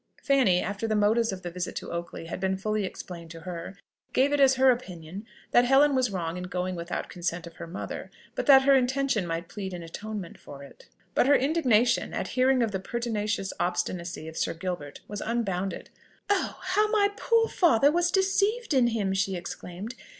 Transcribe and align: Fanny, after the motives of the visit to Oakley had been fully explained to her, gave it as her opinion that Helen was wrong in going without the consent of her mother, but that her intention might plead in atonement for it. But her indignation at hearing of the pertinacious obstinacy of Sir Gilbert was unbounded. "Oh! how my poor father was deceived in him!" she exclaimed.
Fanny, 0.23 0.63
after 0.63 0.87
the 0.87 0.95
motives 0.95 1.31
of 1.31 1.43
the 1.43 1.51
visit 1.51 1.75
to 1.75 1.91
Oakley 1.91 2.25
had 2.25 2.39
been 2.39 2.57
fully 2.57 2.85
explained 2.85 3.29
to 3.29 3.41
her, 3.41 3.77
gave 4.13 4.33
it 4.33 4.39
as 4.39 4.55
her 4.55 4.71
opinion 4.71 5.27
that 5.51 5.63
Helen 5.63 5.93
was 5.93 6.09
wrong 6.09 6.37
in 6.37 6.45
going 6.45 6.73
without 6.75 7.03
the 7.03 7.09
consent 7.09 7.45
of 7.45 7.57
her 7.57 7.67
mother, 7.67 8.09
but 8.33 8.47
that 8.47 8.63
her 8.63 8.73
intention 8.75 9.27
might 9.27 9.47
plead 9.47 9.75
in 9.75 9.83
atonement 9.83 10.39
for 10.39 10.63
it. 10.63 10.87
But 11.13 11.27
her 11.27 11.35
indignation 11.35 12.15
at 12.15 12.29
hearing 12.29 12.63
of 12.63 12.71
the 12.71 12.79
pertinacious 12.79 13.53
obstinacy 13.59 14.27
of 14.27 14.37
Sir 14.37 14.55
Gilbert 14.55 15.01
was 15.07 15.21
unbounded. 15.21 15.91
"Oh! 16.31 16.57
how 16.63 16.89
my 16.89 17.09
poor 17.15 17.47
father 17.47 17.91
was 17.91 18.09
deceived 18.09 18.73
in 18.73 18.87
him!" 18.87 19.13
she 19.13 19.35
exclaimed. 19.35 19.93